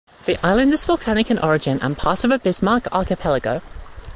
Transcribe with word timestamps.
The 0.25 0.43
island 0.43 0.73
is 0.73 0.87
volcanic 0.87 1.29
in 1.29 1.37
origin 1.37 1.77
and 1.83 1.95
part 1.95 2.23
of 2.23 2.31
the 2.31 2.39
Bismarck 2.39 2.87
Archipelago. 2.91 3.61